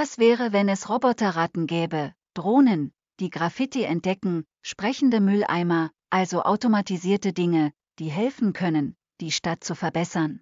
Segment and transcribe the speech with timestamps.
[0.00, 7.72] Was wäre, wenn es Roboterratten gäbe, Drohnen, die Graffiti entdecken, sprechende Mülleimer, also automatisierte Dinge,
[7.98, 10.40] die helfen können, die Stadt zu verbessern?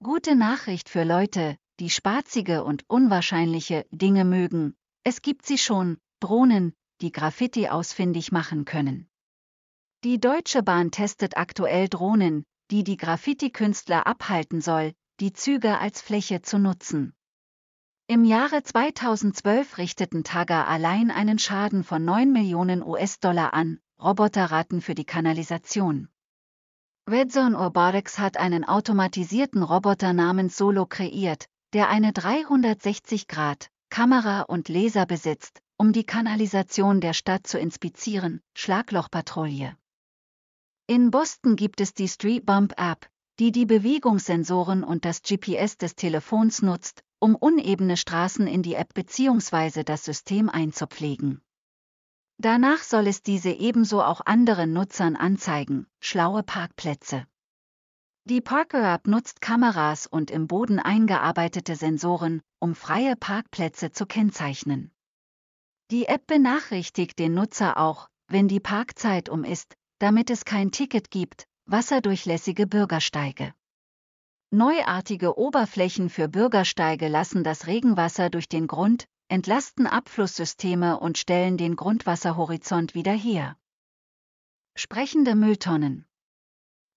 [0.00, 4.76] Gute Nachricht für Leute, die spaßige und unwahrscheinliche Dinge mögen.
[5.02, 9.10] Es gibt sie schon, Drohnen, die Graffiti ausfindig machen können.
[10.04, 16.42] Die Deutsche Bahn testet aktuell Drohnen, die die Graffiti-Künstler abhalten soll, die Züge als Fläche
[16.42, 17.12] zu nutzen.
[18.12, 24.94] Im Jahre 2012 richteten Taga allein einen Schaden von 9 Millionen US-Dollar an, Roboterraten für
[24.94, 26.10] die Kanalisation.
[27.08, 35.62] Redzone Robotics hat einen automatisierten Roboter namens Solo kreiert, der eine 360-Grad-Kamera und Laser besitzt,
[35.78, 39.74] um die Kanalisation der Stadt zu inspizieren, Schlaglochpatrouille.
[40.86, 45.96] In Boston gibt es die Street Bump App, die die Bewegungssensoren und das GPS des
[45.96, 49.84] Telefons nutzt, um unebene Straßen in die App bzw.
[49.84, 51.40] das System einzupflegen.
[52.38, 57.24] Danach soll es diese ebenso auch anderen Nutzern anzeigen, schlaue Parkplätze.
[58.24, 64.90] Die Parker-App nutzt Kameras und im Boden eingearbeitete Sensoren, um freie Parkplätze zu kennzeichnen.
[65.92, 71.12] Die App benachrichtigt den Nutzer auch, wenn die Parkzeit um ist, damit es kein Ticket
[71.12, 73.54] gibt, wasserdurchlässige Bürgersteige.
[74.54, 81.74] Neuartige Oberflächen für Bürgersteige lassen das Regenwasser durch den Grund, entlasten Abflusssysteme und stellen den
[81.74, 83.56] Grundwasserhorizont wieder her.
[84.74, 86.04] Sprechende Mülltonnen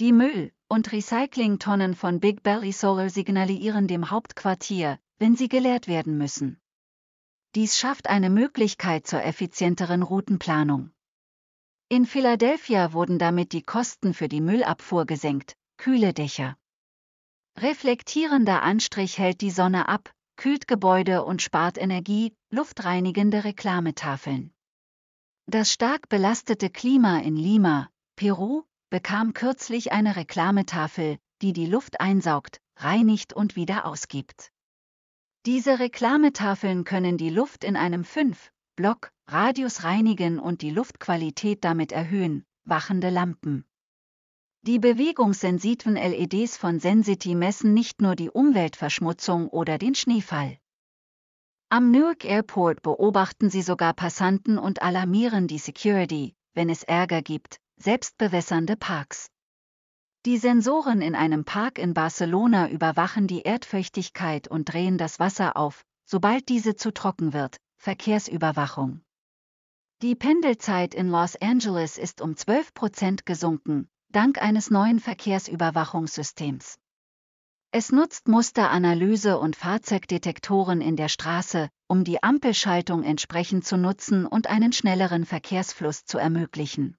[0.00, 6.18] Die Müll- und Recyclingtonnen von Big Belly Solar signalisieren dem Hauptquartier, wenn sie geleert werden
[6.18, 6.60] müssen.
[7.54, 10.90] Dies schafft eine Möglichkeit zur effizienteren Routenplanung.
[11.88, 16.56] In Philadelphia wurden damit die Kosten für die Müllabfuhr gesenkt, kühle Dächer.
[17.58, 24.52] Reflektierender Anstrich hält die Sonne ab, kühlt Gebäude und spart Energie, luftreinigende Reklametafeln.
[25.46, 32.60] Das stark belastete Klima in Lima, Peru, bekam kürzlich eine Reklametafel, die die Luft einsaugt,
[32.76, 34.52] reinigt und wieder ausgibt.
[35.46, 41.90] Diese Reklametafeln können die Luft in einem 5 Block Radius reinigen und die Luftqualität damit
[41.90, 43.64] erhöhen, wachende Lampen.
[44.66, 50.58] Die bewegungssensitiven LEDs von Sensity messen nicht nur die Umweltverschmutzung oder den Schneefall.
[51.68, 57.60] Am Newark Airport beobachten sie sogar Passanten und alarmieren die Security, wenn es Ärger gibt,
[57.76, 59.30] selbstbewässernde Parks.
[60.24, 65.84] Die Sensoren in einem Park in Barcelona überwachen die Erdfeuchtigkeit und drehen das Wasser auf,
[66.04, 69.00] sobald diese zu trocken wird, Verkehrsüberwachung.
[70.02, 76.78] Die Pendelzeit in Los Angeles ist um 12 Prozent gesunken, dank eines neuen Verkehrsüberwachungssystems.
[77.70, 84.46] Es nutzt Musteranalyse und Fahrzeugdetektoren in der Straße, um die Ampelschaltung entsprechend zu nutzen und
[84.46, 86.96] einen schnelleren Verkehrsfluss zu ermöglichen.